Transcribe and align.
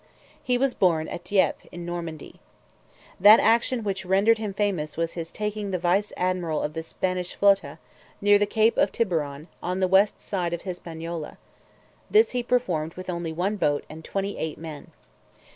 He 0.41 0.57
was 0.57 0.73
born 0.73 1.07
at 1.09 1.23
Dieppe 1.25 1.69
in 1.71 1.85
Normandy. 1.85 2.39
That 3.19 3.39
action 3.39 3.83
which 3.83 4.03
rendered 4.03 4.39
him 4.39 4.51
famous 4.51 4.97
was 4.97 5.13
his 5.13 5.31
taking 5.31 5.69
the 5.69 5.77
vice 5.77 6.11
admiral 6.17 6.63
of 6.63 6.73
the 6.73 6.81
Spanish 6.81 7.37
flota, 7.37 7.77
near 8.19 8.39
the 8.39 8.47
Cape 8.47 8.77
of 8.79 8.91
Tiburon, 8.91 9.47
on 9.61 9.79
the 9.79 9.87
west 9.87 10.19
side 10.19 10.53
of 10.53 10.63
Hispaniola; 10.63 11.37
this 12.09 12.31
he 12.31 12.41
performed 12.41 12.95
with 12.95 13.11
only 13.11 13.31
one 13.31 13.57
boat, 13.57 13.83
and 13.91 14.03
twenty 14.03 14.39
eight 14.39 14.57
men. 14.57 14.89